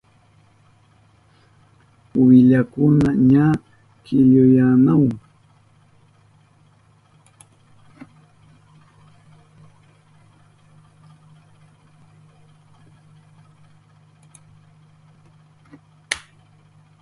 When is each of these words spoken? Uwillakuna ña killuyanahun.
Uwillakuna 2.19 3.07
ña 3.31 3.47
killuyanahun. 4.03 5.11